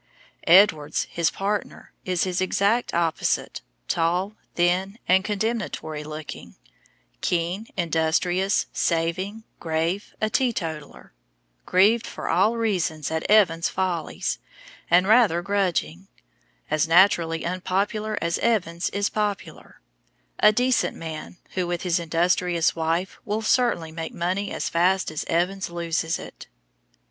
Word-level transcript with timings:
Edwards, 0.47 1.03
his 1.11 1.29
partner, 1.29 1.91
is 2.05 2.23
his 2.23 2.41
exact 2.41 2.91
opposite, 2.91 3.61
tall, 3.87 4.33
thin, 4.55 4.97
and 5.07 5.23
condemnatory 5.23 6.03
looking, 6.03 6.55
keen, 7.21 7.67
industrious, 7.77 8.65
saving, 8.73 9.43
grave, 9.59 10.15
a 10.19 10.27
teetotaler, 10.27 11.13
grieved 11.67 12.07
for 12.07 12.27
all 12.29 12.57
reasons 12.57 13.11
at 13.11 13.29
Evans's 13.29 13.69
follies, 13.69 14.39
and 14.89 15.05
rather 15.07 15.43
grudging; 15.43 16.07
as 16.71 16.87
naturally 16.87 17.45
unpopular 17.45 18.17
as 18.23 18.39
Evans 18.39 18.89
is 18.89 19.07
popular; 19.07 19.81
a 20.39 20.51
"decent 20.51 20.97
man," 20.97 21.37
who, 21.51 21.67
with 21.67 21.83
his 21.83 21.99
industrious 21.99 22.75
wife, 22.75 23.19
will 23.23 23.43
certainly 23.43 23.91
make 23.91 24.15
money 24.15 24.51
as 24.51 24.67
fast 24.67 25.11
as 25.11 25.25
Evans 25.27 25.69
loses 25.69 26.17
it. 26.17 26.47